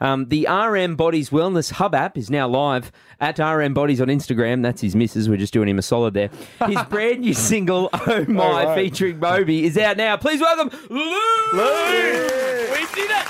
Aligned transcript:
Um, 0.00 0.28
the 0.28 0.46
RM 0.50 0.96
Bodies 0.96 1.30
Wellness 1.30 1.72
Hub 1.72 1.94
app 1.94 2.16
is 2.16 2.30
now 2.30 2.48
live 2.48 2.90
at 3.20 3.38
RM 3.38 3.74
Bodies 3.74 4.00
on 4.00 4.08
Instagram. 4.08 4.62
That's 4.62 4.80
his 4.80 4.96
missus. 4.96 5.28
We're 5.28 5.36
just 5.36 5.52
doing 5.52 5.68
him 5.68 5.78
a 5.78 5.82
solid 5.82 6.14
there. 6.14 6.30
His 6.66 6.82
brand 6.88 7.20
new 7.20 7.34
single, 7.34 7.90
Oh 7.92 8.24
My, 8.26 8.64
right. 8.64 8.74
featuring 8.76 9.18
Moby, 9.18 9.64
is 9.64 9.76
out 9.76 9.96
now. 9.96 10.16
Please 10.16 10.40
welcome 10.40 10.70
Luude! 10.70 12.72
We 12.72 12.86
did 12.94 13.10
it. 13.10 13.26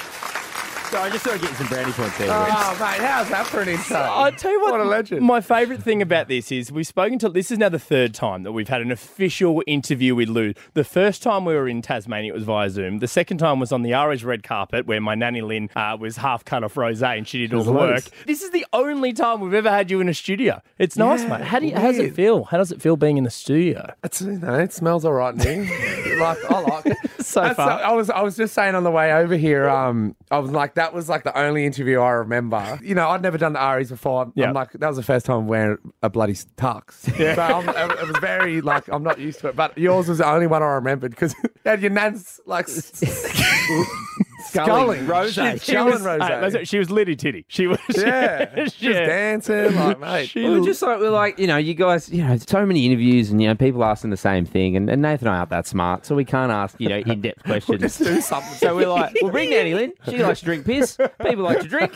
Sorry, 0.91 1.05
I 1.09 1.11
just 1.13 1.25
thought 1.25 1.35
I'd 1.35 1.41
get 1.41 1.55
some 1.55 1.69
brandy 1.69 1.93
points 1.93 2.19
there. 2.19 2.29
Oh, 2.33 2.77
mate, 2.81 3.01
how's 3.01 3.29
that 3.29 3.47
for 3.47 3.61
an 3.61 3.69
intro? 3.69 3.97
I 3.97 4.33
tell 4.33 4.51
you 4.51 4.61
what, 4.61 4.73
What 4.73 4.81
a 4.81 4.85
legend. 4.85 5.23
My 5.23 5.41
favourite 5.41 5.81
thing 5.81 6.03
about 6.03 6.27
this 6.27 6.51
is 6.51 6.73
we've 6.73 6.85
spoken 6.87 7.17
to. 7.21 7.29
This 7.29 7.53
is 7.53 7.59
now 7.59 7.69
the 7.69 7.79
third 7.79 8.13
time 8.13 8.43
that 8.43 8.51
we've 8.51 8.69
had 8.69 8.81
an 8.83 8.91
official 8.91 9.63
interview 9.69 10.17
with 10.17 10.29
Luude. 10.29 10.57
The 10.75 10.83
first 10.83 11.23
time 11.23 11.45
we 11.45 11.55
were 11.55 11.69
in 11.69 11.81
Tasmania, 11.81 12.33
it 12.33 12.35
was 12.35 12.43
via 12.43 12.69
Zoom. 12.71 12.99
The 12.99 13.07
second 13.07 13.39
time 13.39 13.61
was 13.61 13.71
on 13.71 13.83
the 13.83 13.95
ARIAs 13.95 14.25
red 14.25 14.43
carpet, 14.43 14.87
where 14.87 15.01
my 15.01 15.15
nanny 15.15 15.43
Lynn 15.43 15.71
uh, 15.77 15.97
was 16.01 16.17
half 16.17 16.45
cut 16.45 16.65
off 16.65 16.75
rosé 16.75 17.17
and 17.17 17.29
she 17.29 17.39
did 17.39 17.55
all 17.55 17.63
the 17.63 17.71
work. 17.71 17.91
loose. 17.95 18.11
This 18.27 18.43
is 18.43 18.51
the 18.51 18.67
only 18.73 19.13
time 19.13 19.41
we've 19.41 19.55
ever 19.55 19.71
had 19.71 19.93
you 19.93 20.01
in 20.01 20.09
a 20.09 20.15
studio. 20.15 20.61
It's 20.81 20.97
nice, 20.97 21.23
Yeah, 21.23 21.39
mate. 21.39 21.41
How 21.43 21.61
do 21.61 21.67
you, 21.69 21.75
how 21.77 21.83
does 21.87 21.99
it 21.99 22.17
feel? 22.17 22.43
How 22.45 22.57
does 22.59 22.73
it 22.73 22.83
feel 22.83 22.97
being 22.97 23.17
in 23.17 23.23
the 23.23 23.31
studio? 23.31 23.93
It's, 24.03 24.21
you 24.23 24.33
know, 24.33 24.59
it 24.59 24.73
smells 24.73 25.05
all 25.05 25.13
right 25.13 25.35
in 25.47 25.67
here. 25.67 26.17
like, 26.21 26.39
I 26.51 26.59
like 26.59 26.87
it. 26.87 26.97
So 27.21 27.43
That's- 27.43 27.55
far. 27.57 27.81
I 27.81 27.93
was 27.93 28.11
I 28.11 28.23
was 28.23 28.37
just 28.37 28.55
saying 28.55 28.75
on 28.75 28.83
the 28.83 28.91
way 28.91 29.13
over 29.13 29.37
here, 29.37 29.69
um, 29.69 30.17
I 30.33 30.39
was 30.39 30.53
like, 30.53 30.75
that 30.75 30.95
was 30.95 31.09
like 31.09 31.25
the 31.25 31.37
only 31.37 31.67
interview 31.67 31.99
I 32.01 32.11
remember. 32.11 32.79
You 32.83 32.95
know, 32.95 33.09
I'd 33.09 33.21
never 33.21 33.37
done 33.37 33.53
the 33.55 33.59
ARIAs 33.59 33.89
before. 33.91 34.23
I'm 34.23 34.33
Yeah. 34.37 34.53
like, 34.53 34.71
that 34.73 34.87
was 34.87 34.97
the 34.97 35.03
first 35.03 35.27
time 35.27 35.49
wearing 35.49 35.79
a 36.03 36.09
bloody 36.11 36.35
tux. 36.35 36.95
So 37.35 37.43
I'm, 37.43 37.69
it 37.69 38.07
was 38.07 38.17
very 38.21 38.61
like, 38.61 38.87
I'm 38.89 39.03
not 39.03 39.19
used 39.19 39.41
to 39.41 39.49
it. 39.49 39.57
But 39.57 39.77
yours 39.77 40.09
was 40.09 40.19
the 40.19 40.27
only 40.31 40.47
one 40.47 40.63
I 40.63 40.67
remembered 40.67 41.11
because 41.11 41.35
had 41.65 41.81
your 41.83 41.91
nan's 41.91 42.41
like 42.47 42.69
s- 42.69 43.03
sculling, 44.51 45.07
Rosé. 45.07 45.53
She's 45.53 45.63
sculling 45.63 45.99
rosé. 45.99 46.53
hey, 46.53 46.65
she 46.65 46.79
was 46.79 46.91
litty 46.91 47.17
titty. 47.17 47.45
She 47.49 47.67
was. 47.67 47.79
yeah, 47.97 48.67
she 48.69 48.89
was 48.89 48.97
dancing 48.97 49.75
like, 49.75 49.99
mate. 50.01 50.29
She 50.29 50.43
We 50.45 50.59
were 50.61 50.65
just 50.65 50.83
like, 50.83 50.99
we're 51.01 51.11
like, 51.11 51.39
you 51.39 51.47
know, 51.47 51.57
you 51.57 51.75
guys, 51.75 52.09
you 52.11 52.23
know, 52.23 52.37
so 52.37 52.65
many 52.67 52.87
interviews 52.87 53.31
and, 53.31 53.41
you 53.41 53.49
know, 53.49 53.55
people 53.55 53.85
asking 53.85 54.11
the 54.11 54.17
same 54.17 54.45
thing. 54.45 54.77
And, 54.77 54.89
and 54.91 55.03
Nathan 55.03 55.29
and 55.29 55.37
I 55.37 55.39
aren't 55.41 55.51
that 55.51 55.67
smart, 55.67 56.07
so 56.07 56.15
we 56.15 56.25
can't 56.25 56.51
ask, 56.53 56.75
you 56.79 56.89
know, 56.89 56.99
in 57.07 57.21
depth 57.21 57.43
questions. 57.45 57.81
just 57.81 57.99
do 57.99 58.21
something. 58.21 58.53
So 58.55 58.75
we're 58.77 58.89
like, 58.89 59.15
we'll 59.21 59.31
bring 59.33 59.51
Nanny 59.51 59.75
Lynn. 59.75 59.93
She 60.09 60.19
likes 60.19 60.41
to 60.41 60.45
drink 60.47 60.65
piss. 60.67 60.97
People 61.23 61.45
like 61.45 61.61
to 61.61 61.69
drink. 61.69 61.93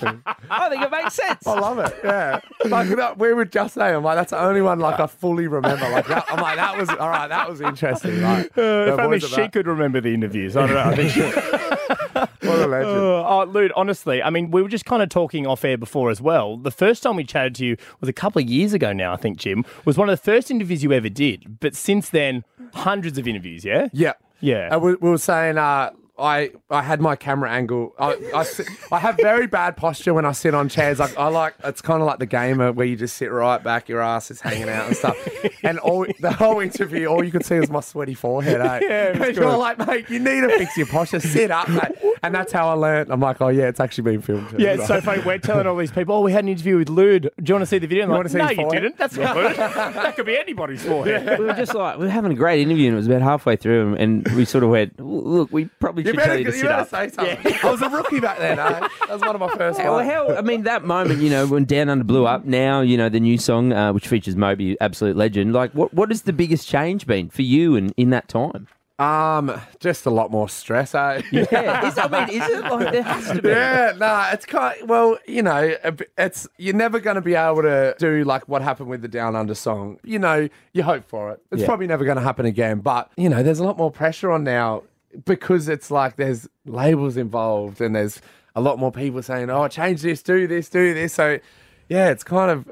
I 0.50 0.69
think 0.69 0.82
it 0.82 0.91
makes 0.91 1.14
sense. 1.14 1.47
I 1.47 1.58
love 1.58 1.78
it. 1.78 1.94
Yeah, 2.05 2.41
like 2.66 2.88
that, 2.91 3.19
we 3.19 3.32
were 3.32 3.44
just 3.44 3.75
saying, 3.75 3.94
I'm 3.97 4.05
like, 4.05 4.16
that's 4.16 4.30
the 4.30 4.41
only 4.41 4.62
one 4.62 4.78
like 4.78 5.00
I 5.00 5.06
fully 5.06 5.47
remember. 5.47 5.88
Like, 5.88 6.06
that, 6.08 6.25
I'm 6.28 6.41
like, 6.41 6.56
that 6.56 6.77
was 6.77 6.88
all 6.91 7.08
right. 7.08 7.28
That 7.28 7.48
was 7.48 7.60
interesting. 7.60 8.20
Like, 8.22 8.47
Uh, 8.56 8.92
if 8.92 8.98
only 8.98 9.20
she 9.20 9.34
that. 9.36 9.52
could 9.52 9.66
remember 9.66 10.00
the 10.00 10.12
interviews. 10.14 10.56
I 10.56 10.66
don't 10.66 10.75
know. 10.75 10.80
I 10.91 10.97
think 10.97 11.10
she, 11.10 11.20
What 12.45 12.59
a 12.59 12.67
legend. 12.67 12.97
Uh, 12.97 13.28
oh, 13.28 13.47
Luude, 13.47 13.70
honestly, 13.77 14.23
I 14.23 14.31
mean, 14.31 14.50
we 14.50 14.62
were 14.62 14.69
just 14.69 14.84
kind 14.84 15.03
of 15.03 15.09
talking 15.09 15.47
off 15.47 15.64
air 15.64 15.78
before 15.78 16.11
as 16.11 16.20
well. 16.20 16.56
The 16.56 16.70
first 16.70 17.03
time 17.03 17.17
we 17.17 17.25
chatted 17.25 17.55
to 17.56 17.67
you 17.67 17.77
was 18.00 18.09
a 18.09 18.12
couple 18.12 18.43
of 18.43 18.49
years 18.49 18.72
ago 18.72 18.93
now, 18.93 19.12
I 19.12 19.16
think, 19.16 19.38
Jim, 19.38 19.65
was 19.84 19.97
one 19.97 20.09
of 20.09 20.19
the 20.19 20.25
first 20.25 20.50
interviews 20.50 20.83
you 20.83 20.93
ever 20.93 21.09
did. 21.09 21.59
But 21.60 21.75
since 21.75 22.10
then, 22.10 22.44
hundreds 22.75 23.19
of 23.19 23.27
interviews, 23.27 23.65
yeah? 23.65 23.88
Yeah, 23.93 24.12
Yeah. 24.41 24.69
And 24.72 24.83
we, 24.83 24.94
we 24.94 25.10
were 25.10 25.19
saying, 25.19 25.59
uh, 25.59 25.91
I 26.19 26.52
I 26.70 26.82
had 26.82 27.00
my 27.00 27.16
camera 27.16 27.50
angle. 27.50 27.92
I, 27.98 28.12
I, 28.34 28.44
I 28.92 28.98
have 29.00 29.16
very 29.16 29.47
bad 29.48 29.76
posture 29.76 30.14
when 30.14 30.25
I 30.25 30.32
sit 30.32 30.54
on 30.54 30.69
chairs. 30.69 31.00
Like 31.00 31.19
I 31.19 31.26
like 31.28 31.54
it's 31.64 31.80
kind 31.82 32.00
of 32.00 32.06
like 32.06 32.20
the 32.20 32.26
gamer 32.26 32.70
where 32.72 32.86
you 32.86 32.94
just 32.97 33.16
sit 33.16 33.32
right 33.32 33.62
back, 33.62 33.88
your 33.88 34.00
ass 34.00 34.30
is 34.30 34.41
hanging 34.41 34.69
out 34.69 34.86
and 34.86 34.97
stuff. 34.97 35.16
And 35.64 35.78
all 35.80 36.06
the 36.20 36.32
whole 36.32 36.60
interview, 36.60 37.06
all 37.06 37.24
you 37.24 37.32
could 37.32 37.44
see 37.44 37.58
was 37.58 37.69
my 37.70 37.80
sweaty 37.80 38.14
forehead. 38.14 38.60
Eh? 38.60 38.80
Yeah, 38.82 39.06
and 39.08 39.19
you're 39.36 39.44
good. 39.44 39.56
like, 39.56 39.78
mate, 39.86 40.08
you 40.08 40.19
need 40.20 40.42
to 40.42 40.48
fix 40.56 40.76
your 40.76 40.86
posture. 40.86 41.19
Sit 41.20 41.50
up, 41.50 41.69
mate. 41.69 41.92
And 42.22 42.32
that's 42.34 42.53
how 42.53 42.69
I 42.69 42.74
learned. 42.74 43.10
I'm 43.10 43.20
like, 43.20 43.41
oh 43.41 43.48
yeah, 43.48 43.64
it's 43.64 43.80
actually 43.80 44.04
been 44.12 44.22
filmed. 44.22 44.50
too. 44.50 44.56
Yeah, 44.58 44.74
it's 44.74 44.86
so 44.86 45.00
funny. 45.00 45.20
We're 45.24 45.38
telling 45.38 45.66
all 45.66 45.76
these 45.76 45.91
people, 45.91 46.14
oh, 46.14 46.20
we 46.20 46.30
had 46.32 46.44
an 46.44 46.48
interview 46.48 46.76
with 46.78 46.88
Luude. 46.88 47.22
Do 47.22 47.30
you 47.44 47.54
want 47.54 47.62
to 47.62 47.66
see 47.66 47.78
the 47.78 47.88
video? 47.88 48.04
And 48.04 48.10
You 48.12 48.14
like, 48.14 48.19
wanna 48.20 48.28
see 48.28 48.38
no, 48.38 48.47
his 48.47 48.56
you 48.58 48.62
forehead? 48.64 48.82
didn't. 48.82 48.98
That's 48.98 49.16
not 49.16 49.36
Luude. 49.36 49.56
that 49.94 50.16
could 50.16 50.26
be 50.26 50.36
anybody's 50.38 50.84
forehead. 50.84 51.38
We 51.41 51.44
were 51.47 51.54
just 51.54 51.74
like, 51.74 51.98
we 51.98 52.04
were 52.04 52.10
having 52.10 52.30
a 52.30 52.36
great 52.36 52.60
interview 52.62 52.86
and 52.86 52.94
it 52.94 52.98
was 52.98 53.06
about 53.08 53.22
halfway 53.22 53.56
through 53.56 53.97
and 53.97 54.28
we 54.36 54.44
sort 54.44 54.62
of 54.62 54.70
went, 54.70 54.98
look, 55.00 55.50
we 55.53 55.64
probably 55.80 56.03
You 56.04 56.10
should 56.10 56.16
better, 56.16 56.28
tell 56.31 56.38
you 56.38 56.44
to 56.44 56.50
you 56.50 56.56
sit 56.56 56.62
better 56.69 56.81
up. 56.82 56.88
say 56.88 57.09
something. 57.10 57.38
Yeah. 57.44 57.59
I 57.62 57.70
was 57.70 57.82
a 57.82 57.88
rookie 57.88 58.20
back 58.20 58.38
then. 58.38 58.59
Eh? 58.59 58.88
That 59.06 59.10
was 59.10 59.20
one 59.20 59.34
of 59.34 59.41
my 59.41 59.48
first 59.56 59.78
Yeah, 59.78 59.91
well, 59.91 60.04
how, 60.04 60.34
I 60.37 60.42
mean, 60.42 60.62
that 60.65 60.84
moment, 60.84 61.20
you 61.20 61.31
know, 61.31 61.47
when 61.47 61.65
Down 61.65 61.88
Under 61.88 62.04
blew 62.04 62.26
up, 62.26 62.44
now, 62.44 62.81
you 62.81 62.97
know, 62.97 63.09
the 63.09 63.20
new 63.20 63.38
song, 63.38 63.72
uh, 63.72 63.92
which 63.92 64.06
features 64.09 64.37
Moby, 64.37 64.76
absolute 64.81 65.16
legend. 65.16 65.53
Like, 65.53 65.72
what, 65.72 65.92
what 65.94 66.10
has 66.10 66.22
the 66.22 66.32
biggest 66.32 66.69
change 66.69 67.06
been 67.06 67.28
for 67.31 67.42
you 67.42 67.75
in, 67.76 67.91
in 67.97 68.10
that 68.10 68.28
time? 68.28 68.69
Um, 68.97 69.60
just 69.81 70.06
a 70.06 70.10
lot 70.10 70.31
more 70.31 70.48
stress. 70.48 70.94
Eh? 70.94 71.20
Yeah. 71.32 71.84
Is, 71.88 71.98
I 71.98 72.06
mean, 72.06 72.28
is 72.41 72.48
it 72.48 72.60
like, 72.62 72.92
there 72.92 73.03
has 73.03 73.28
to 73.32 73.42
be. 73.42 73.48
Yeah, 73.48 73.92
nah, 73.97 74.28
it's 74.32 74.47
kind. 74.47 74.88
well, 74.88 75.19
you 75.26 75.42
know, 75.42 75.75
it's 76.16 76.47
you're 76.59 76.76
never 76.76 77.00
going 77.00 77.16
to 77.16 77.21
be 77.21 77.34
able 77.34 77.62
to 77.62 77.97
do 77.98 78.22
like 78.22 78.47
what 78.48 78.62
happened 78.62 78.88
with 78.88 79.03
the 79.03 79.09
Down 79.09 79.34
Under 79.34 79.56
song. 79.56 79.98
You 80.04 80.21
know, 80.21 80.48
you 80.75 80.84
hope 80.84 81.04
for 81.09 81.32
it. 81.32 81.41
It's 81.50 81.62
Yeah. 81.62 81.66
probably 81.66 81.88
never 81.88 82.04
going 82.04 82.19
to 82.19 82.22
happen 82.22 82.47
again. 82.47 82.78
But 82.78 83.10
you 83.16 83.28
know, 83.28 83.42
there's 83.42 83.59
a 83.59 83.65
lot 83.65 83.76
more 83.76 83.91
pressure 83.91 84.31
on 84.31 84.44
now 84.44 84.84
because 85.25 85.69
it's 85.69 85.91
like 85.91 86.16
there's 86.16 86.48
labels 86.64 87.16
involved 87.16 87.80
and 87.80 87.94
there's 87.94 88.20
a 88.54 88.60
lot 88.60 88.78
more 88.78 88.92
people 88.92 89.22
saying, 89.22 89.50
"Oh, 89.50 89.69
change 89.69 90.02
this, 90.02 90.22
do 90.22 90.47
this, 90.47 90.69
do 90.69 90.94
this." 90.94 91.12
So, 91.12 91.38
yeah, 91.88 92.10
it's 92.10 92.25
kind 92.25 92.50
of. 92.50 92.70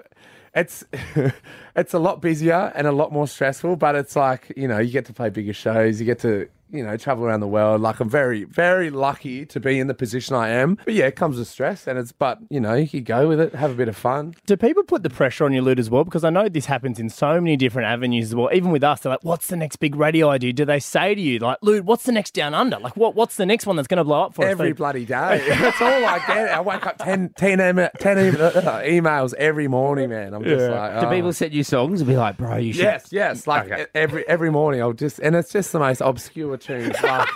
It's 0.55 0.85
it's 1.77 1.95
a 1.95 1.99
lot 1.99 2.21
busier 2.21 2.73
and 2.75 2.87
a 2.87 2.93
lot 2.93 3.11
more 3.11 3.27
stressful, 3.27 3.77
but 3.77 3.95
it's 3.95 4.15
like 4.15 4.53
you 4.57 4.69
know 4.69 4.79
you 4.79 4.93
get 4.93 5.07
to 5.07 5.13
play 5.13 5.31
bigger 5.31 5.55
shows, 5.55 5.99
you 5.99 6.07
get 6.07 6.19
to 6.21 6.49
you 6.73 6.85
know 6.85 6.97
travel 6.97 7.25
around 7.25 7.41
the 7.41 7.49
world. 7.49 7.81
Like 7.81 8.01
I'm 8.01 8.09
very 8.09 8.45
very 8.45 8.91
lucky 8.91 9.45
to 9.47 9.61
be 9.61 9.79
in 9.79 9.87
the 9.87 9.95
position 9.95 10.35
I 10.35 10.49
am. 10.49 10.79
But 10.85 10.95
yeah, 10.95 11.07
it 11.07 11.17
comes 11.17 11.39
with 11.39 11.49
stress, 11.49 11.87
and 11.87 11.99
it's 11.99 12.13
but 12.13 12.39
you 12.51 12.61
know 12.61 12.75
you 12.75 13.01
go 13.01 13.29
with 13.29 13.41
it, 13.41 13.55
have 13.55 13.71
a 13.71 13.75
bit 13.75 13.89
of 13.89 13.97
fun. 13.97 14.35
Do 14.47 14.57
people 14.57 14.83
put 14.83 15.03
the 15.03 15.11
pressure 15.11 15.45
on 15.45 15.53
you, 15.53 15.63
Luude, 15.63 15.79
as 15.79 15.91
well? 15.91 16.05
Because 16.05 16.25
I 16.25 16.31
know 16.31 16.49
this 16.49 16.67
happens 16.67 16.99
in 16.99 17.09
so 17.11 17.41
many 17.41 17.57
different 17.57 17.89
avenues 17.89 18.27
as 18.31 18.35
well. 18.35 18.49
Even 18.53 18.71
with 18.71 18.83
us, 18.85 19.01
they're 19.01 19.11
like, 19.13 19.25
what's 19.25 19.47
the 19.49 19.57
next 19.57 19.77
big 19.77 19.95
radio 19.97 20.31
idea? 20.31 20.53
Do 20.53 20.65
they 20.65 20.79
say 20.81 21.15
to 21.15 21.21
you, 21.21 21.39
like, 21.39 21.59
Luude, 21.61 21.83
what's 21.83 22.05
the 22.05 22.13
next 22.13 22.33
Down 22.35 22.55
Under? 22.55 22.79
Like, 22.79 22.97
what, 22.97 23.15
what's 23.15 23.37
the 23.37 23.47
next 23.47 23.67
one 23.67 23.77
that's 23.77 23.89
going 23.89 23.99
to 23.99 24.05
blow 24.05 24.23
up 24.25 24.35
for 24.35 24.45
Every 24.47 24.71
us? 24.73 24.77
bloody 24.77 25.05
day. 25.05 25.45
That's 25.49 25.81
all 25.81 25.89
I 26.05 26.19
get. 26.27 26.49
I 26.51 26.61
wake 26.61 26.87
up 26.87 26.99
10, 26.99 27.31
10, 27.37 27.61
em- 27.61 27.89
10 27.99 28.19
em- 28.19 28.35
uh, 28.37 28.51
emails 28.83 29.35
every 29.35 29.69
morning, 29.69 30.11
man. 30.11 30.35
I'm 30.35 30.43
just 30.45 30.61
Yeah. 30.71 30.81
like, 30.81 31.01
Do 31.01 31.07
oh. 31.07 31.11
people 31.11 31.33
send 31.33 31.53
you 31.53 31.65
songs 31.65 32.01
and 32.01 32.09
be 32.09 32.17
like, 32.17 32.37
bro, 32.37 32.57
you 32.57 32.73
should. 32.73 32.83
Yes, 32.83 33.09
yes. 33.11 33.47
Like 33.47 33.71
Okay. 33.71 33.87
every 33.95 34.27
every 34.29 34.51
morning, 34.51 34.81
I'll 34.81 34.93
just 34.93 35.19
and 35.21 35.35
it's 35.37 35.53
just 35.53 35.73
the 35.73 35.79
most 35.79 36.01
obscure 36.01 36.57
tunes. 36.63 36.97
Like, 37.03 37.29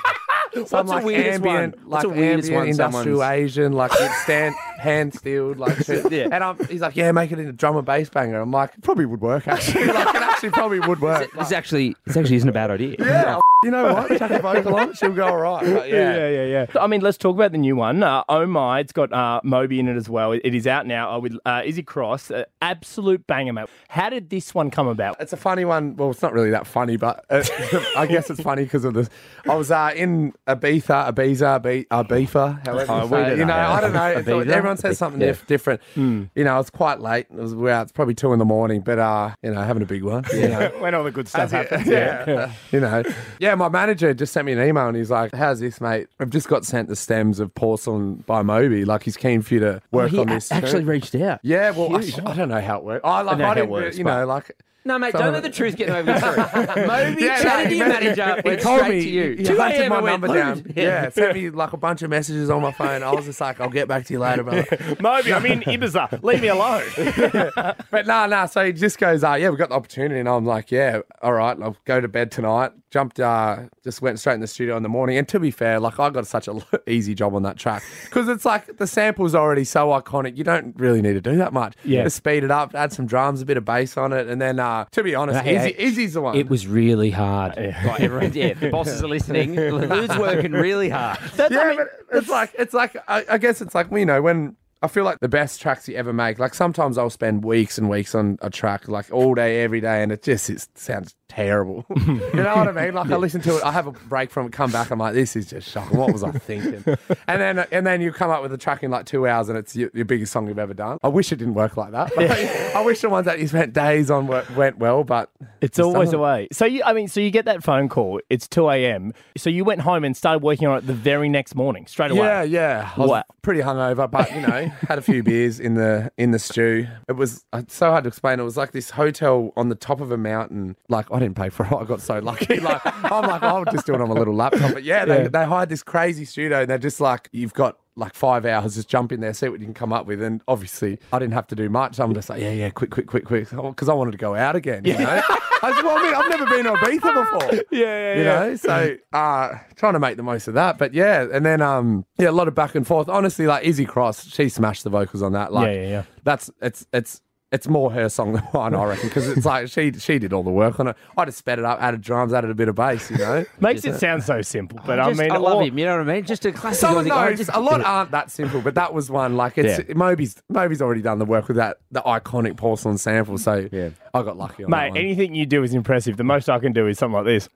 some 0.66 0.86
the 0.86 0.92
like 0.94 1.04
ambient, 1.04 1.42
one? 1.44 1.84
What's 1.90 2.04
like 2.06 2.16
ambient 2.16 2.54
one 2.54 2.68
industrial 2.68 3.18
someone's- 3.18 3.22
Asian, 3.22 3.72
like 3.72 3.92
stand 4.22 4.54
hand 4.78 5.14
stilled, 5.14 5.58
like 5.58 5.76
shit. 5.84 6.10
Yeah. 6.10 6.28
And 6.32 6.42
I'm, 6.42 6.56
he's 6.66 6.80
like, 6.80 6.96
yeah, 6.96 7.12
make 7.12 7.30
it 7.32 7.38
into 7.38 7.52
drum 7.52 7.76
and 7.76 7.84
bass 7.84 8.08
banger. 8.08 8.40
I'm 8.40 8.50
like, 8.50 8.80
probably 8.82 9.04
would 9.06 9.20
work 9.20 9.46
actually. 9.48 9.84
like 9.86 10.14
it 10.14 10.22
actually 10.22 10.50
probably 10.50 10.80
would 10.80 11.00
work. 11.00 11.30
This 11.32 11.52
actually, 11.52 11.94
this 12.06 12.16
actually 12.16 12.36
isn't 12.36 12.48
a 12.48 12.52
bad 12.52 12.70
idea. 12.70 12.96
yeah, 12.98 13.38
you 13.64 13.70
know 13.70 13.92
what? 13.92 14.18
Chuck 14.18 14.30
a 14.30 14.38
vocal 14.38 14.76
on, 14.76 14.92
she'll 14.94 15.12
go 15.12 15.26
all 15.26 15.36
right. 15.38 15.64
But 15.64 15.88
yeah. 15.88 16.14
yeah, 16.16 16.28
yeah, 16.28 16.66
yeah. 16.74 16.80
I 16.80 16.86
mean, 16.86 17.00
let's 17.00 17.16
talk 17.18 17.34
about 17.34 17.52
the 17.52 17.58
new 17.58 17.74
one. 17.76 18.02
Uh, 18.02 18.22
oh 18.28 18.46
my, 18.46 18.80
it's 18.80 18.92
got 18.92 19.12
uh, 19.12 19.40
Moby 19.42 19.80
in 19.80 19.88
it 19.88 19.96
as 19.96 20.08
well. 20.08 20.32
It, 20.32 20.42
it 20.44 20.54
is 20.54 20.66
out 20.66 20.86
now 20.86 21.10
uh, 21.14 21.18
with 21.18 21.36
uh, 21.46 21.62
Issey 21.64 21.82
Cross. 21.82 22.30
Uh, 22.30 22.44
absolute 22.62 23.26
banger, 23.26 23.52
mate. 23.52 23.68
How 23.88 24.10
did 24.10 24.30
this 24.30 24.54
one 24.54 24.70
come 24.70 24.86
about? 24.86 25.16
It's 25.20 25.32
a 25.32 25.36
funny 25.36 25.64
one. 25.64 25.96
Well, 25.96 26.10
it's 26.10 26.22
not 26.22 26.32
really 26.32 26.50
that 26.50 26.66
funny, 26.66 26.96
but 26.96 27.24
uh, 27.30 27.42
I 27.96 28.06
guess 28.06 28.30
it's 28.30 28.40
funny 28.42 28.64
because 28.64 28.84
of 28.84 28.94
this. 28.94 29.08
I 29.48 29.54
was 29.54 29.70
uh, 29.70 29.92
in 29.96 30.32
Ibiza, 30.46 31.12
Ibiza, 31.12 31.60
Ibi- 31.60 31.86
Ibiza, 31.86 32.66
however 32.66 32.92
Oh, 32.92 33.02
you 33.04 33.08
say 33.08 33.32
it. 33.32 33.38
You 33.38 33.44
know. 33.46 33.56
know, 33.56 33.68
I 33.70 33.80
don't 33.80 33.92
know. 33.92 34.14
Ibiza? 34.22 34.46
everyone 34.48 34.76
says 34.76 34.98
something 34.98 35.20
Yeah. 35.20 35.28
dif- 35.28 35.46
different. 35.46 35.80
You 35.96 36.28
know, 36.36 36.60
it's 36.60 36.70
quite 36.70 37.00
late. 37.00 37.26
It 37.30 37.36
was 37.38 37.54
well, 37.54 37.82
it's 37.82 37.92
probably 37.92 38.14
two 38.14 38.32
in 38.32 38.38
the 38.38 38.44
morning, 38.44 38.82
but 38.82 38.98
uh, 38.98 39.34
you 39.42 39.52
know, 39.52 39.62
having 39.62 39.82
a 39.82 39.86
big 39.86 40.02
one. 40.02 40.24
You 40.34 40.48
know. 40.48 40.68
when 40.78 40.94
all 40.94 41.04
the 41.04 41.10
good 41.10 41.26
stuff 41.28 41.50
That's 41.50 41.72
it. 41.72 41.74
happens. 41.80 41.88
Yeah. 41.90 42.52
you 42.72 42.80
know. 42.80 43.02
Yeah, 43.38 43.45
my 43.54 43.68
manager 43.68 44.12
just 44.14 44.32
sent 44.32 44.46
me 44.46 44.52
an 44.52 44.60
email 44.62 44.88
and 44.88 44.96
he's 44.96 45.10
like, 45.10 45.34
How's 45.34 45.60
this, 45.60 45.80
mate? 45.80 46.08
I've 46.18 46.30
just 46.30 46.48
got 46.48 46.64
sent 46.64 46.88
the 46.88 46.96
stems 46.96 47.38
of 47.38 47.54
porcelain 47.54 48.16
by 48.26 48.42
Moby. 48.42 48.84
Like 48.84 49.02
he's 49.04 49.16
keen 49.16 49.42
for 49.42 49.54
you 49.54 49.60
to 49.60 49.74
oh, 49.76 49.80
work 49.92 50.06
Oh, 50.06 50.08
he 50.08 50.18
on 50.18 50.26
this. 50.28 50.50
actually 50.50 50.80
too." 50.80 50.86
reached 50.86 51.14
out. 51.14 51.40
Yeah, 51.42 51.70
well, 51.70 51.94
I, 51.94 52.00
I 52.00 52.34
don't 52.34 52.48
know 52.48 52.60
how 52.60 52.78
it 52.78 52.84
works. 52.84 53.02
I 53.04 53.20
like, 53.22 53.38
know 53.38 53.44
I, 53.44 53.46
how 53.46 53.52
it 53.52 53.54
didn't, 53.56 53.70
works, 53.70 53.98
you 53.98 54.04
know, 54.04 54.26
like 54.26 54.50
No, 54.86 54.98
mate, 54.98 55.12
don't 55.14 55.32
let 55.32 55.42
the 55.42 55.50
truth 55.50 55.76
get 55.76 55.90
over 55.90 56.12
the 56.12 56.18
truth. 56.74 56.86
Moby 56.86 57.22
Yeah, 57.24 57.42
chatted 57.42 57.64
no, 57.64 57.70
to 57.70 57.76
your 57.76 57.86
he- 57.86 57.92
manager, 57.92 58.36
he 58.42 58.48
went 58.48 58.62
called 58.62 58.80
straight 58.82 58.94
me. 58.98 59.02
to 59.02 59.08
you. 59.10 59.36
He 59.36 59.44
2 59.44 59.56
hunted 59.56 59.80
a.m. 59.80 59.88
my 59.90 59.96
I 59.96 60.00
went, 60.00 60.20
number 60.22 60.34
down. 60.38 60.60
"Luude." 60.62 60.76
Yeah, 60.76 61.08
sent 61.10 61.34
me 61.34 61.50
like 61.50 61.72
a 61.72 61.76
bunch 61.76 62.02
of 62.02 62.10
messages 62.10 62.48
on 62.50 62.62
my 62.62 62.70
phone. 62.72 63.02
I 63.02 63.12
was 63.12 63.24
just 63.26 63.40
like, 63.40 63.60
I'll 63.60 63.68
get 63.68 63.88
back 63.88 64.06
to 64.06 64.12
you 64.12 64.20
later, 64.20 64.44
brother. 64.44 64.96
Moby, 65.00 65.32
I'm 65.32 65.44
in 65.46 65.60
Ibiza. 65.62 66.22
Leave 66.22 66.40
me 66.40 66.48
alone. 66.48 66.84
But 67.90 68.06
no, 68.06 68.26
no. 68.26 68.46
So 68.46 68.64
he 68.66 68.72
just 68.72 68.98
goes, 68.98 69.24
uh, 69.24 69.34
yeah, 69.34 69.48
we 69.50 69.56
got 69.56 69.68
the 69.70 69.74
opportunity, 69.74 70.20
and 70.20 70.28
I'm 70.28 70.44
like, 70.44 70.70
yeah, 70.70 71.00
all 71.22 71.32
right, 71.32 71.56
I'll 71.62 71.76
go 71.84 72.00
to 72.00 72.08
bed 72.08 72.30
tonight. 72.30 72.72
Jumped, 72.90 73.18
uh, 73.20 73.64
just 73.82 74.00
went 74.02 74.18
straight 74.20 74.34
in 74.34 74.40
the 74.40 74.46
studio 74.46 74.76
in 74.76 74.82
the 74.82 74.88
morning. 74.88 75.16
And 75.18 75.26
to 75.28 75.40
be 75.40 75.50
fair, 75.50 75.80
like 75.80 75.98
I 75.98 76.10
got 76.10 76.26
such 76.26 76.48
a 76.48 76.60
easy 76.86 77.14
job 77.14 77.34
on 77.34 77.42
that 77.42 77.56
track 77.56 77.82
because 78.04 78.28
it's 78.28 78.44
like 78.44 78.76
the 78.78 78.86
sample's 78.86 79.34
already 79.34 79.64
so 79.64 79.88
iconic. 79.88 80.36
You 80.36 80.44
don't 80.44 80.74
really 80.78 81.02
need 81.02 81.14
to 81.14 81.20
do 81.20 81.36
that 81.36 81.52
much. 81.52 81.74
Yeah. 81.84 82.04
just 82.04 82.16
speed 82.16 82.44
it 82.44 82.50
up, 82.50 82.74
add 82.74 82.92
some 82.92 83.06
drums, 83.06 83.42
a 83.42 83.46
bit 83.46 83.56
of 83.56 83.64
bass 83.64 83.96
on 83.96 84.12
it, 84.12 84.28
and 84.28 84.40
then 84.40 84.58
uh, 84.60 84.75
to 84.84 85.02
be 85.02 85.14
honest, 85.14 85.40
Hey, 85.40 85.56
Issey, 85.56 85.72
hey, 85.72 85.84
Issey's 85.84 86.14
the 86.14 86.20
one. 86.22 86.36
It 86.36 86.48
was 86.48 86.66
really 86.66 87.10
hard. 87.10 87.54
Like, 87.86 88.00
everyone, 88.00 88.32
yeah, 88.32 88.54
the 88.54 88.70
bosses 88.70 89.02
are 89.02 89.08
listening. 89.08 89.54
Luude's 89.54 90.18
working 90.18 90.52
really 90.52 90.88
hard. 90.88 91.18
yeah, 91.38 91.74
but 91.76 91.88
it's 92.12 92.28
like 92.28 92.50
it's 92.58 92.74
like 92.74 92.96
I, 93.08 93.24
I 93.30 93.38
guess 93.38 93.60
it's 93.60 93.74
like 93.74 93.90
you 93.92 94.06
know 94.06 94.22
when 94.22 94.56
I 94.86 94.88
feel 94.88 95.02
like 95.04 95.18
the 95.20 95.28
best 95.28 95.60
tracks 95.60 95.88
you 95.88 95.96
ever 95.96 96.12
make. 96.12 96.38
Like 96.38 96.54
sometimes 96.54 96.96
I'll 96.96 97.10
spend 97.10 97.44
weeks 97.44 97.76
and 97.76 97.90
weeks 97.90 98.14
on 98.14 98.38
a 98.40 98.50
track, 98.50 98.86
like 98.86 99.12
all 99.12 99.34
day, 99.34 99.62
every 99.64 99.80
day, 99.80 100.02
and 100.02 100.12
it 100.12 100.22
just 100.22 100.48
it 100.48 100.64
sounds 100.78 101.16
terrible. 101.28 101.84
you 101.96 102.04
know 102.34 102.54
what 102.56 102.68
I 102.68 102.72
mean? 102.72 102.94
Like 102.94 103.10
I 103.10 103.16
listen 103.26 103.40
to 103.42 103.56
it, 103.56 103.64
I 103.64 103.72
have 103.72 103.88
a 103.88 103.92
break 103.92 104.30
from 104.30 104.46
it, 104.46 104.52
come 104.52 104.70
back, 104.70 104.92
I'm 104.92 105.00
like, 105.00 105.14
this 105.14 105.34
is 105.34 105.46
just 105.46 105.68
shocking. 105.68 105.98
What 105.98 106.12
was 106.12 106.22
I 106.22 106.30
thinking? 106.30 106.84
and 107.26 107.40
then 107.40 107.66
and 107.72 107.84
then 107.84 108.00
you 108.00 108.12
come 108.12 108.30
up 108.30 108.42
with 108.42 108.52
a 108.52 108.58
track 108.58 108.84
in 108.84 108.90
like 108.92 109.06
two 109.06 109.26
hours, 109.26 109.48
and 109.48 109.58
it's 109.58 109.74
your, 109.74 109.90
your 109.92 110.04
biggest 110.04 110.32
song 110.32 110.46
you've 110.46 110.58
ever 110.58 110.72
done. 110.74 110.98
I 111.02 111.08
wish 111.08 111.32
it 111.32 111.36
didn't 111.36 111.54
work 111.54 111.76
like 111.76 111.90
that. 111.90 112.16
Like, 112.16 112.30
I 112.30 112.80
wish 112.82 113.00
the 113.00 113.08
ones 113.10 113.24
that 113.26 113.40
you 113.40 113.48
spent 113.48 113.72
days 113.72 114.10
on 114.10 114.28
were, 114.28 114.44
went 114.56 114.78
well, 114.78 115.02
but 115.02 115.30
It's 115.60 115.80
always 115.80 116.12
a 116.12 116.18
way. 116.18 116.46
So 116.52 116.64
you, 116.64 116.82
I 116.84 116.92
mean, 116.92 117.08
so 117.08 117.20
you 117.20 117.30
get 117.32 117.44
that 117.46 117.64
phone 117.64 117.88
call. 117.88 118.20
It's 118.30 118.46
two 118.46 118.70
a.m. 118.70 119.12
So 119.36 119.50
you 119.50 119.64
went 119.64 119.80
home 119.80 120.04
and 120.04 120.16
started 120.16 120.42
working 120.44 120.68
on 120.68 120.78
it 120.78 120.86
the 120.86 120.94
very 120.94 121.28
next 121.28 121.54
morning, 121.56 121.86
straight 121.86 122.12
away. 122.12 122.26
Yeah, 122.26 122.42
yeah. 122.42 122.90
I 122.96 123.00
was 123.00 123.10
Wow. 123.10 123.24
pretty 123.42 123.60
hungover, 123.60 124.08
but 124.10 124.32
you 124.34 124.40
know, 124.42 124.70
had 124.88 124.98
a 124.98 125.02
few 125.02 125.22
beers 125.22 125.60
in 125.60 125.74
the 125.74 126.10
in 126.16 126.30
the 126.30 126.38
stew. 126.38 126.86
It 127.08 127.12
was 127.12 127.44
uh, 127.52 127.62
so 127.68 127.90
hard 127.90 128.04
to 128.04 128.08
explain. 128.08 128.40
It 128.40 128.44
was 128.44 128.56
like 128.56 128.72
this 128.72 128.90
hotel 128.90 129.52
on 129.56 129.68
the 129.68 129.74
top 129.74 130.00
of 130.00 130.10
a 130.12 130.16
mountain. 130.16 130.76
Like 130.88 131.06
I 131.12 131.18
didn't 131.18 131.36
pay 131.36 131.48
for 131.48 131.64
it. 131.66 131.72
I 131.72 131.84
got 131.84 132.00
so 132.00 132.18
lucky. 132.18 132.60
Like 132.66 132.80
I'm 132.84 133.26
like, 133.26 133.42
I'll 133.42 133.64
just 133.66 133.86
do 133.86 133.94
it 133.94 134.00
on 134.00 134.08
my 134.08 134.14
little 134.14 134.34
laptop. 134.34 134.72
But 134.74 134.82
yeah, 134.84 135.04
they, 135.04 135.22
Yeah. 135.22 135.28
they 135.28 135.44
hired 135.44 135.68
this 135.68 135.82
crazy 135.82 136.24
studio, 136.24 136.60
and 136.62 136.70
they're 136.70 136.78
just 136.78 137.00
like, 137.00 137.28
you've 137.32 137.54
got 137.54 137.78
like 137.96 138.14
five 138.14 138.44
hours, 138.44 138.74
just 138.74 138.88
jump 138.88 139.10
in 139.10 139.20
there, 139.20 139.32
see 139.34 139.48
what 139.48 139.58
you 139.60 139.66
can 139.66 139.74
come 139.74 139.92
up 139.92 140.06
with. 140.06 140.22
And 140.22 140.42
obviously, 140.46 140.98
I 141.12 141.18
didn't 141.18 141.34
have 141.34 141.46
to 141.48 141.54
do 141.54 141.68
much. 141.68 141.98
I'm 141.98 142.12
just 142.14 142.28
like, 142.28 142.40
yeah, 142.40 142.52
yeah, 142.52 142.70
quick, 142.70 142.90
quick, 142.90 143.06
quick, 143.06 143.24
quick, 143.24 143.48
because 143.50 143.88
I 143.88 143.94
wanted 143.94 144.12
to 144.12 144.18
go 144.18 144.34
out 144.34 144.54
again. 144.54 144.84
You 144.84 144.98
know, 144.98 145.22
I 145.62 145.70
just, 145.70 145.82
well, 145.82 145.96
I 145.98 146.02
mean, 146.02 146.14
I've 146.14 146.28
never 146.28 146.46
been 146.46 146.64
to 146.64 146.72
Ibiza 146.72 147.14
before 147.14 147.54
yeah, 147.72 147.80
yeah. 147.80 148.14
you 148.18 148.24
know 148.24 148.56
so 148.56 148.96
uh 149.14 149.54
trying 149.76 149.94
to 149.94 149.98
make 149.98 150.16
the 150.18 150.22
most 150.22 150.48
of 150.48 150.54
that 150.54 150.76
but 150.76 150.92
yeah 150.92 151.26
and 151.32 151.46
then 151.46 151.62
um 151.62 152.04
yeah 152.18 152.28
a 152.28 152.30
lot 152.30 152.46
of 152.46 152.54
back 152.54 152.74
and 152.74 152.86
forth 152.86 153.08
honestly 153.08 153.46
like 153.46 153.64
Issey 153.64 153.86
Cross 153.86 154.28
she 154.28 154.48
smashed 154.50 154.84
the 154.84 154.90
vocals 154.90 155.22
on 155.22 155.32
that 155.32 155.52
like 155.54 155.68
Yeah, 155.68 155.80
yeah, 155.80 155.88
yeah. 155.88 156.02
that's 156.24 156.50
it's 156.60 156.86
it's 156.92 157.22
it's 157.52 157.68
more 157.68 157.92
her 157.92 158.08
song 158.08 158.32
than 158.32 158.42
mine, 158.52 158.74
I 158.74 158.84
reckon, 158.84 159.08
because 159.08 159.28
it's 159.28 159.46
like 159.46 159.68
she 159.68 159.92
she 159.92 160.18
did 160.18 160.32
all 160.32 160.42
the 160.42 160.50
work 160.50 160.80
on 160.80 160.88
it. 160.88 160.96
I 161.16 161.24
just 161.26 161.38
sped 161.38 161.58
it 161.60 161.64
up, 161.64 161.80
added 161.80 162.00
drums, 162.00 162.32
added 162.32 162.50
a 162.50 162.54
bit 162.54 162.68
of 162.68 162.74
bass, 162.74 163.10
you 163.10 163.18
know. 163.18 163.44
Makes 163.60 163.84
it 163.84 163.94
sound 164.00 164.24
so 164.24 164.42
simple, 164.42 164.80
but 164.84 164.98
I 164.98 165.08
Just- 165.10 165.20
mean, 165.20 165.30
I 165.30 165.36
love 165.36 165.54
all- 165.54 165.60
him. 165.60 165.78
You 165.78 165.84
know 165.86 165.98
what 165.98 166.08
I 166.08 166.14
mean? 166.14 166.24
Just 166.24 166.44
a 166.44 166.52
classic. 166.52 166.80
Some 166.80 166.96
I 166.96 167.00
of 167.00 167.04
think, 167.04 167.14
those, 167.14 167.38
just- 167.38 167.50
a 167.54 167.60
lot 167.60 167.80
aren't 167.82 168.10
that 168.10 168.30
simple, 168.30 168.60
but 168.60 168.74
that 168.74 168.92
was 168.92 169.10
one. 169.10 169.36
Like 169.36 169.58
it's 169.58 169.86
Yeah. 169.88 169.94
Moby's 169.94 170.42
Moby's 170.48 170.82
already 170.82 171.02
done 171.02 171.18
the 171.18 171.24
work 171.24 171.48
with 171.48 171.56
that 171.58 171.78
the 171.92 172.02
iconic 172.02 172.56
porcelain 172.56 172.98
sample, 172.98 173.38
so 173.38 173.68
Yeah. 173.70 173.90
I 174.12 174.22
got 174.22 174.36
lucky 174.36 174.64
on 174.64 174.70
that 174.70 174.76
Mate, 174.76 174.88
one. 174.90 174.98
anything 174.98 175.34
you 175.34 175.46
do 175.46 175.62
is 175.62 175.72
impressive. 175.74 176.16
The 176.16 176.24
most 176.24 176.48
I 176.48 176.58
can 176.58 176.72
do 176.72 176.86
is 176.88 176.98
something 176.98 177.14
like 177.14 177.26
this. 177.26 177.48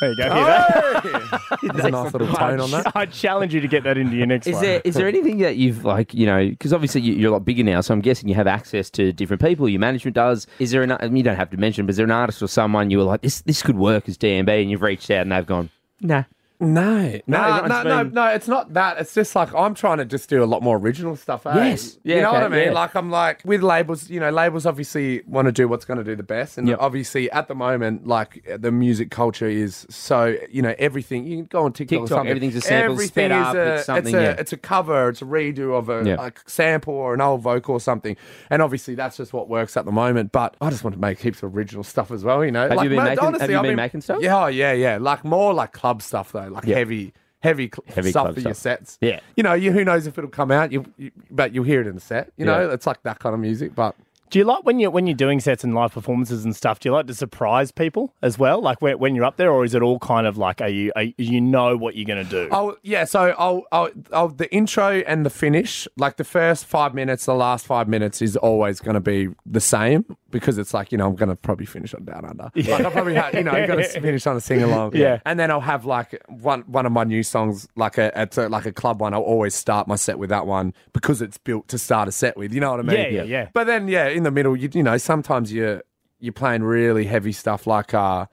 There 0.00 0.10
you 0.10 0.16
go. 0.16 0.22
Hear 0.24 0.44
that? 0.44 1.40
There's 1.62 1.84
a 1.86 1.90
nice 1.90 2.12
little 2.12 2.28
tone 2.34 2.60
on 2.60 2.70
that. 2.70 2.92
I 2.96 3.06
challenge 3.06 3.54
you 3.54 3.60
to 3.60 3.68
get 3.68 3.84
that 3.84 3.96
into 3.96 4.14
your 4.16 4.26
next 4.26 4.46
Is 4.46 4.54
one. 4.54 4.62
there 4.62 4.82
is 4.84 4.94
there 4.94 5.08
anything 5.08 5.38
that 5.38 5.56
you've 5.56 5.84
like 5.84 6.12
you 6.12 6.26
know 6.26 6.48
because 6.48 6.72
obviously 6.72 7.00
you- 7.00 7.14
you're 7.14 7.30
a 7.30 7.32
lot 7.32 7.44
bigger 7.44 7.62
now, 7.64 7.80
so 7.80 7.94
I'm 7.94 8.00
guessing 8.00 8.28
you 8.28 8.34
have 8.34 8.46
access 8.46 8.90
to 8.90 9.12
different 9.12 9.40
people. 9.42 9.68
Your 9.68 9.80
management 9.80 10.14
does. 10.14 10.46
Is 10.58 10.70
there 10.70 10.82
an 10.82 10.92
I 10.92 11.04
mean, 11.08 11.16
you 11.16 11.22
don't 11.22 11.36
have 11.36 11.50
to 11.50 11.56
mention, 11.56 11.86
but 11.86 11.90
is 11.90 11.96
there 11.96 12.04
an 12.04 12.10
artist 12.12 12.42
or 12.42 12.46
someone 12.48 12.90
you 12.90 12.98
were 12.98 13.04
like 13.04 13.22
this 13.22 13.40
this 13.42 13.62
could 13.62 13.76
work 13.78 14.08
as 14.08 14.18
DnB, 14.18 14.48
and 14.62 14.70
you've 14.70 14.82
reached 14.82 15.10
out 15.10 15.22
and 15.22 15.32
they've 15.32 15.46
gone 15.46 15.70
nah. 16.00 16.24
No, 16.58 17.02
no, 17.02 17.20
No, 17.26 17.38
no, 17.38 17.56
it's 17.64 17.68
no, 17.84 18.04
been- 18.04 18.14
no, 18.14 18.26
It's 18.28 18.48
not 18.48 18.72
that. 18.74 18.98
It's 18.98 19.12
just 19.14 19.36
like 19.36 19.54
I'm 19.54 19.74
trying 19.74 19.98
to 19.98 20.04
just 20.06 20.30
do 20.30 20.42
a 20.42 20.46
lot 20.46 20.62
more 20.62 20.78
original 20.78 21.14
stuff. 21.16 21.46
Eh? 21.46 21.52
Yes. 21.54 21.98
you 22.02 22.14
Yeah, 22.14 22.22
know 22.22 22.32
what 22.32 22.42
I 22.44 22.48
mean. 22.48 22.64
yeah. 22.66 22.72
Like 22.72 22.94
I'm 22.94 23.10
like 23.10 23.42
with 23.44 23.62
labels. 23.62 24.08
You 24.08 24.20
know, 24.20 24.30
labels 24.30 24.64
obviously 24.64 25.22
want 25.26 25.46
to 25.46 25.52
do 25.52 25.68
what's 25.68 25.84
going 25.84 25.98
to 25.98 26.04
do 26.04 26.16
the 26.16 26.22
best, 26.22 26.56
and 26.56 26.66
Yep. 26.68 26.78
obviously 26.80 27.30
at 27.30 27.48
the 27.48 27.54
moment, 27.54 28.06
like 28.06 28.42
the 28.58 28.72
music 28.72 29.10
culture 29.10 29.46
is 29.48 29.86
so. 29.90 30.36
You 30.50 30.62
know, 30.62 30.74
everything 30.78 31.26
you 31.26 31.36
can 31.36 31.44
go 31.46 31.64
on 31.64 31.72
TikTok. 31.72 31.96
or 31.98 32.00
TikTok, 32.04 32.16
something. 32.16 32.30
everything's 32.30 32.56
a 32.56 32.60
sample 32.62 32.92
Everything 32.94 33.08
sped 33.08 33.30
is 33.32 33.36
up, 33.46 33.54
A, 33.54 33.74
it's 33.74 33.84
something, 33.86 34.14
a, 34.14 34.20
yeah. 34.22 34.30
it's 34.38 34.52
a 34.52 34.56
cover. 34.56 35.08
It's 35.10 35.20
a 35.22 35.26
redo 35.26 35.76
of 35.76 35.88
a 35.90 36.16
like 36.16 36.40
sample 36.48 36.94
or 36.94 37.12
an 37.14 37.20
old 37.20 37.42
vocal 37.42 37.74
or 37.74 37.80
something. 37.80 38.16
And 38.48 38.62
obviously 38.62 38.94
that's 38.94 39.16
just 39.18 39.32
what 39.34 39.48
works 39.48 39.76
at 39.76 39.84
the 39.84 39.92
moment. 39.92 40.32
But 40.32 40.56
I 40.60 40.70
just 40.70 40.84
want 40.84 40.94
to 40.94 41.00
make 41.00 41.20
heaps 41.20 41.42
of 41.42 41.54
original 41.54 41.84
stuff 41.84 42.10
as 42.10 42.24
well. 42.24 42.44
You 42.44 42.50
know, 42.52 42.62
Have 42.68 42.76
like, 42.78 42.84
you 42.84 42.90
been 42.96 43.04
making- 43.04 43.40
have 43.40 43.50
you 43.50 43.56
I've 43.58 43.62
been 43.62 43.76
making 43.76 44.00
stuff? 44.00 44.22
Yeah, 44.22 44.44
oh, 44.44 44.46
yeah, 44.46 44.72
yeah. 44.72 44.98
Like 45.00 45.22
more 45.24 45.52
like 45.52 45.72
club 45.72 46.00
stuff 46.00 46.32
though, 46.32 46.45
like 46.48 46.64
Yeah. 46.64 46.76
heavy. 46.76 47.12
Heavy, 47.40 47.70
cl- 47.72 47.84
Heavy 47.94 48.10
stuff 48.10 48.24
club 48.24 48.34
for 48.34 48.40
your 48.40 48.54
sets. 48.54 48.98
Yeah. 49.00 49.20
you 49.36 49.42
know, 49.42 49.52
you 49.52 49.70
who 49.70 49.84
knows 49.84 50.06
if 50.06 50.16
it'll 50.18 50.30
come 50.30 50.50
out, 50.50 50.72
you, 50.72 50.84
you 50.96 51.12
but 51.30 51.54
you'll 51.54 51.64
hear 51.64 51.80
it 51.82 51.86
in 51.86 51.94
the 51.94 52.00
set. 52.00 52.32
You 52.36 52.46
know, 52.46 52.66
Yeah. 52.66 52.72
it's 52.72 52.86
like 52.86 53.02
that 53.04 53.18
kind 53.20 53.34
of 53.34 53.40
music. 53.40 53.74
But 53.74 53.94
Do 54.30 54.40
you 54.40 54.44
like 54.44 54.64
when 54.64 54.80
you 54.80 54.90
when 54.90 55.06
you're 55.06 55.14
doing 55.14 55.38
sets 55.38 55.62
and 55.62 55.72
live 55.72 55.92
performances 55.92 56.44
and 56.44 56.56
stuff? 56.56 56.80
Do 56.80 56.88
you 56.88 56.92
like 56.94 57.06
to 57.06 57.14
surprise 57.14 57.70
people 57.70 58.12
as 58.22 58.36
well? 58.38 58.60
Like 58.60 58.82
when, 58.82 58.98
when 58.98 59.14
you're 59.14 59.24
up 59.26 59.36
there, 59.36 59.52
or 59.52 59.64
is 59.64 59.74
it 59.74 59.82
all 59.82 60.00
kind 60.00 60.26
of 60.26 60.36
like 60.36 60.60
are 60.60 60.68
you 60.68 60.90
are, 60.96 61.04
you 61.18 61.40
know 61.40 61.76
what 61.76 61.94
you're 61.94 62.06
going 62.06 62.24
to 62.24 62.30
do? 62.30 62.48
Oh 62.50 62.76
yeah, 62.82 63.04
so 63.04 63.34
I'll, 63.38 63.62
I'll, 63.70 63.90
I'll 64.12 64.28
the 64.28 64.52
intro 64.52 65.04
and 65.06 65.24
the 65.24 65.30
finish, 65.30 65.86
like 65.96 66.16
the 66.16 66.24
first 66.24 66.64
five 66.64 66.92
minutes, 66.94 67.26
the 67.26 67.34
last 67.34 67.66
five 67.66 67.86
minutes 67.86 68.20
is 68.20 68.36
always 68.36 68.80
going 68.80 68.94
to 68.94 69.00
be 69.00 69.28
the 69.44 69.60
same 69.60 70.04
because 70.40 70.58
it's 70.58 70.74
like 70.74 70.92
you 70.92 70.98
know 70.98 71.06
I'm 71.06 71.16
going 71.16 71.28
to 71.28 71.36
probably 71.36 71.66
finish 71.66 71.94
on 71.94 72.04
Down 72.04 72.24
Under. 72.24 72.50
Like 72.54 72.84
I'll 72.84 72.90
probably 72.90 73.14
have, 73.14 73.34
you 73.34 73.42
know 73.44 73.52
I'm 73.52 73.66
going 73.66 73.82
to 73.82 74.00
finish 74.00 74.26
on 74.26 74.36
a 74.36 74.40
sing 74.40 74.62
along. 74.62 74.94
Yeah. 74.94 75.20
and 75.24 75.38
then 75.38 75.50
I'll 75.50 75.60
have 75.60 75.84
like 75.84 76.22
one 76.28 76.62
one 76.62 76.86
of 76.86 76.92
my 76.92 77.04
new 77.04 77.22
songs, 77.22 77.66
like 77.76 77.98
a 77.98 78.10
a, 78.14 78.48
like 78.48 78.66
a 78.66 78.72
club 78.72 79.00
one. 79.00 79.14
I'll 79.14 79.20
always 79.20 79.54
start 79.54 79.88
my 79.88 79.96
set 79.96 80.18
with 80.18 80.30
that 80.30 80.46
one 80.46 80.74
because 80.92 81.22
it's 81.22 81.38
built 81.38 81.68
to 81.68 81.78
start 81.78 82.08
a 82.08 82.12
set 82.12 82.36
with. 82.36 82.52
You 82.52 82.60
know 82.60 82.70
what 82.70 82.80
I 82.80 82.82
mean? 82.84 82.96
Yeah, 82.96 83.08
yeah, 83.08 83.22
yeah. 83.22 83.48
But 83.52 83.64
then 83.64 83.88
yeah, 83.88 84.08
in 84.08 84.22
the 84.22 84.30
middle, 84.30 84.56
you 84.56 84.68
you 84.72 84.82
know 84.82 84.98
sometimes 84.98 85.52
you're 85.52 85.82
you're 86.20 86.32
playing 86.32 86.62
really 86.62 87.04
heavy 87.04 87.32
stuff 87.32 87.66
like 87.66 87.94
uh. 87.94 88.26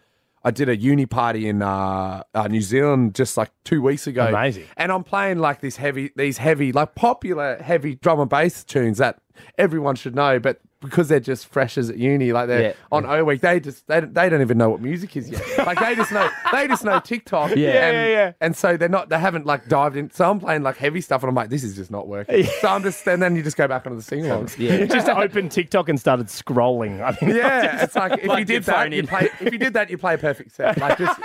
I 0.45 0.51
did 0.51 0.67
a 0.67 0.75
uni 0.75 1.05
party 1.05 1.47
in 1.47 1.61
uh, 1.61 2.21
uh, 2.33 2.47
New 2.49 2.59
Zealand 2.59 3.15
just 3.15 3.37
like 3.37 3.49
two 3.63 3.81
weeks 3.81 4.07
ago. 4.07 4.27
Amazing. 4.27 4.65
And 4.75 4.91
I'm 4.91 5.05
playing 5.05 5.39
like 5.39 5.61
this 5.61 5.77
heavy, 5.77 6.11
these 6.17 6.37
heavy, 6.37 6.73
like 6.73 6.95
popular 6.95 7.63
heavy 7.63 7.95
drum 7.95 8.19
and 8.19 8.29
bass 8.29 8.65
tunes 8.65 8.97
that 8.97 9.21
everyone 9.57 9.95
should 9.95 10.15
know, 10.15 10.39
but 10.39 10.59
because 10.83 11.07
they're 11.07 11.19
just 11.19 11.47
freshers 11.47 11.89
at 11.89 11.97
uni, 11.97 12.31
like 12.33 12.47
they're 12.47 12.61
Yeah. 12.61 12.73
on 12.91 13.05
O 13.05 13.23
Week, 13.23 13.41
they 13.41 13.59
just 13.59 13.87
they, 13.87 14.01
they 14.01 14.29
don't 14.29 14.41
even 14.41 14.57
know 14.57 14.69
what 14.69 14.81
music 14.81 15.15
is 15.17 15.29
yet. 15.29 15.41
like 15.65 15.79
they 15.79 15.95
just 15.95 16.11
know 16.11 16.29
they 16.51 16.67
just 16.67 16.83
know 16.83 16.99
TikTok. 16.99 17.51
Yeah. 17.51 17.55
Yeah, 17.57 17.87
and, 17.87 17.95
yeah, 17.95 18.07
yeah. 18.07 18.31
And 18.41 18.55
so 18.55 18.77
they're 18.77 18.89
not 18.89 19.09
they 19.09 19.17
haven't 19.17 19.45
like 19.45 19.67
dived 19.67 19.95
in. 19.95 20.11
So 20.11 20.29
I'm 20.29 20.39
playing 20.39 20.63
like 20.63 20.77
heavy 20.77 21.01
stuff, 21.01 21.23
and 21.23 21.29
I'm 21.29 21.35
like, 21.35 21.49
this 21.49 21.63
is 21.63 21.75
just 21.75 21.89
not 21.89 22.07
working. 22.07 22.45
So 22.61 22.67
I'm 22.67 22.83
just 22.83 23.07
and 23.07 23.21
then 23.21 23.35
you 23.35 23.41
just 23.43 23.57
go 23.57 23.67
back 23.67 23.85
onto 23.85 23.95
the 23.97 24.03
sing 24.03 24.23
alongs. 24.25 24.57
Yeah. 24.63 24.85
just 24.85 25.09
opened 25.09 25.51
TikTok 25.51 25.89
and 25.89 25.99
started 25.99 26.27
scrolling. 26.27 27.01
I 27.01 27.11
think 27.13 27.33
Yeah, 27.33 27.83
it's 27.83 27.95
like 27.95 28.13
if 28.13 28.23
you 28.23 28.25
Plugged 28.29 28.49
your 28.49 28.59
did 28.59 28.65
that, 28.65 28.91
you 28.91 28.99
in. 28.99 29.07
play. 29.07 29.29
If 29.41 29.51
you 29.53 29.59
did 29.59 29.73
that, 29.73 29.89
you 29.89 29.97
play 29.97 30.13
a 30.13 30.17
perfect 30.17 30.51
set. 30.55 30.77
Like 30.77 30.97
just 30.97 31.19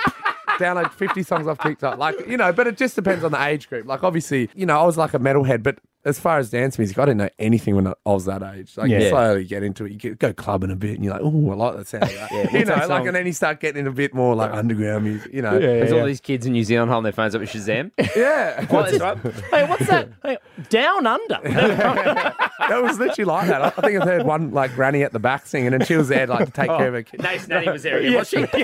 download 0.59 0.91
fifty 0.93 1.23
songs 1.23 1.47
off 1.47 1.59
TikTok. 1.59 1.99
Like 1.99 2.15
you 2.27 2.37
know, 2.37 2.53
but 2.53 2.67
it 2.67 2.77
just 2.77 2.95
depends 2.95 3.25
on 3.25 3.33
the 3.33 3.43
age 3.45 3.69
group. 3.69 3.87
Like 3.87 4.03
obviously, 4.03 4.49
you 4.55 4.67
know, 4.67 4.79
I 4.81 4.85
was 4.85 4.97
like 4.97 5.15
a 5.15 5.19
metalhead, 5.19 5.63
but 5.63 5.79
as 6.05 6.19
far 6.19 6.39
as 6.39 6.51
dance 6.51 6.79
music, 6.79 6.99
I 6.99 7.07
didn't 7.07 7.19
know 7.19 7.29
anything 7.39 7.75
when 7.75 7.87
I 7.87 7.95
was 8.05 8.25
that 8.27 8.43
age. 8.43 8.77
Like 8.77 8.91
you 8.91 9.09
slowly 9.09 9.45
get 9.45 9.63
into 9.63 9.85
it, 9.85 9.93
you 9.93 9.99
get, 9.99 10.19
go 10.19 10.33
clubbing 10.33 10.71
a 10.71 10.77
bit, 10.77 10.95
and 10.95 11.05
you're 11.05 11.13
like, 11.13 11.23
oh, 11.23 11.51
I 11.51 11.55
like 11.55 11.77
that 11.77 11.87
sound. 11.89 12.05
Of 12.05 12.11
that. 12.11 12.53
you 12.53 12.65
know, 12.65 12.75
like, 12.75 12.87
song? 12.87 13.07
and 13.09 13.17
then 13.17 13.27
you 13.27 13.33
start 13.33 13.61
getting 13.61 13.87
a 13.87 13.91
bit 13.91 14.15
more 14.15 14.35
like 14.35 14.53
underground 14.53 15.05
music. 15.05 15.33
You 15.33 15.43
know, 15.43 15.55
Yeah, 15.55 15.59
There's 15.59 15.91
yeah. 15.91 16.01
all 16.01 16.07
these 16.07 16.21
kids 16.21 16.47
in 16.47 16.53
New 16.53 16.65
Zealand 16.65 16.91
holding 16.91 17.05
their 17.05 17.13
phones 17.13 17.35
up 17.35 17.41
with 17.41 17.51
Shazam. 17.51 17.91
yeah. 18.17 18.65
Well, 18.71 18.85
that's 18.85 19.01
right. 19.01 19.19
Hey, 19.51 19.69
what's 19.69 19.87
that? 19.89 20.09
Hey, 20.23 20.39
down 20.71 21.07
under. 21.07 21.41
that 21.43 22.83
was 22.83 22.99
literally 22.99 23.25
like 23.25 23.49
that. 23.49 23.63
I 23.63 23.71
think 23.71 24.01
I've 24.01 24.09
heard 24.09 24.25
one 24.25 24.53
like 24.53 24.75
granny 24.75 25.03
at 25.03 25.13
the 25.13 25.19
back 25.19 25.47
singing, 25.47 25.75
and 25.75 25.87
she 25.87 25.97
was 25.97 26.09
there 26.09 26.27
like 26.27 26.47
to 26.47 26.53
take 26.53 26.69
care 26.69 26.89
of 26.89 26.95
her 26.95 27.03
kids. 27.03 27.25
Oh, 27.25 27.29
nice 27.29 27.49
Nanny 27.49 27.71
was 27.71 27.83
there. 27.83 28.01
Yeah. 28.01 28.19
Was 28.19 28.29
she? 28.29 28.39
Yeah, 28.41 28.55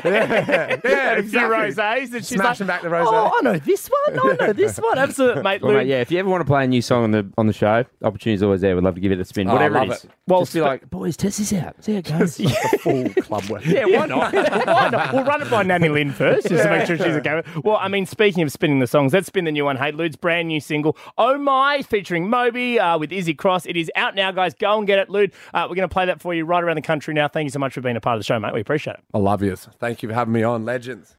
yeah, 0.85 1.13
a 1.13 1.23
few 1.23 1.41
exactly. 1.41 1.41
rosés, 1.41 2.15
and 2.15 2.25
she's 2.25 2.39
Smashing 2.39 2.67
like, 2.67 2.81
back 2.81 2.83
the 2.83 2.89
rosé. 2.89 3.07
Oh, 3.07 3.33
I 3.37 3.41
know 3.43 3.59
this 3.59 3.89
one. 3.89 4.19
I 4.19 4.47
know 4.47 4.53
this 4.53 4.79
one. 4.79 4.99
Absolutely, 4.99 5.43
mate. 5.43 5.63
Well, 5.63 5.73
Luude, 5.73 5.79
mate, 5.79 5.87
yeah, 5.89 6.01
if 6.01 6.11
you 6.11 6.19
ever 6.19 6.29
want 6.29 6.41
to 6.41 6.45
play 6.45 6.65
a 6.65 6.67
new 6.67 6.83
song 6.83 7.05
on 7.05 7.11
the 7.11 7.25
on 7.39 7.47
the 7.47 7.53
show, 7.53 7.85
opportunity's 8.03 8.43
always 8.43 8.61
there. 8.63 8.75
We'd 8.75 8.83
love 8.85 8.97
to 8.97 9.01
give 9.01 9.13
it 9.13 9.21
a 9.21 9.25
spin. 9.25 9.47
Oh, 9.49 9.53
I 9.53 9.55
Whatever 9.55 9.75
love 9.77 9.89
it 9.89 9.93
is. 9.93 10.05
it. 10.05 10.11
Well, 10.27 10.39
Well, 10.39 10.41
just 10.43 10.53
be 10.55 10.61
sp- 10.61 10.65
like, 10.67 10.91
boys, 10.91 11.17
test 11.17 11.39
this 11.39 11.53
out. 11.53 11.83
See 11.85 11.93
how 11.93 11.99
it 11.99 12.05
goes. 12.19 12.37
the 12.39 12.79
full 12.83 13.09
club 13.23 13.45
work. 13.45 13.65
Yeah, 13.65 13.85
why 13.85 14.07
not? 14.07 14.33
why 14.67 14.89
not? 14.91 15.13
We'll 15.15 15.25
run 15.25 15.43
it 15.43 15.51
by 15.51 15.63
Nanny 15.63 15.89
Lynn 15.89 16.11
first, 16.13 16.49
just 16.49 16.65
to 16.65 16.71
make 16.71 16.87
sure 16.87 16.97
she's 16.97 17.07
okay. 17.07 17.37
with- 17.37 17.65
Well, 17.65 17.77
I 17.77 17.87
mean, 17.87 18.07
speaking 18.07 18.43
of 18.43 18.51
spinning 18.51 18.81
the 18.81 18.87
songs, 18.89 19.13
let's 19.13 19.29
spin 19.29 19.45
the 19.45 19.53
new 19.53 19.65
one. 19.65 19.77
Hey, 19.77 19.93
Luude's 19.93 20.17
brand 20.17 20.49
new 20.49 20.59
single, 20.61 20.97
Oh 21.17 21.39
My, 21.39 21.83
featuring 21.83 22.29
Moby 22.29 22.81
uh, 22.81 22.99
with 22.99 23.13
Issey 23.13 23.35
Cross. 23.35 23.67
It 23.67 23.77
is 23.77 23.85
is 23.85 23.91
out 23.97 24.15
now, 24.15 24.33
guys. 24.33 24.55
Go 24.55 24.79
and 24.79 24.87
get 24.87 24.99
it. 24.99 25.11
Luude, 25.11 25.31
uh, 25.53 25.67
we're 25.69 25.75
going 25.77 25.87
to 25.87 25.93
play 25.93 26.07
that 26.07 26.19
for 26.19 26.33
you 26.33 26.47
right 26.47 26.65
around 26.65 26.77
the 26.77 26.81
country 26.81 27.13
now. 27.13 27.29
Thank 27.29 27.45
you 27.45 27.51
so 27.51 27.59
much 27.59 27.75
for 27.75 27.83
being 27.83 27.97
a 27.97 28.01
part 28.01 28.15
of 28.17 28.21
the 28.21 28.25
show, 28.25 28.41
mate. 28.41 28.55
We 28.55 28.63
appreciate 28.63 28.95
it. 28.95 29.01
I 29.13 29.19
love 29.19 29.43
you. 29.43 29.55
Thank 29.57 30.03
you 30.03 30.09
for 30.09 30.15
having 30.15 30.33
me 30.33 30.43
on. 30.43 30.65
Legends. 30.65 31.15